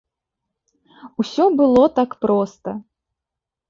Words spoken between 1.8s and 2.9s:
так проста.